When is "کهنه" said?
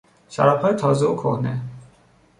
1.15-1.61